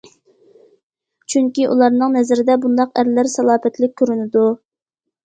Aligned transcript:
چۈنكى 1.33 1.67
ئۇلارنىڭ 1.73 2.15
نەزىرىدە 2.19 2.55
بۇنداق 2.63 2.97
ئەرلەر 3.03 3.29
سالاپەتلىك 3.35 3.95
كۆرۈنىدۇ. 4.03 4.47